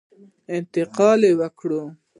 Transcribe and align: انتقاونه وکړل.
انتقاونه 0.55 1.29
وکړل. 1.39 1.85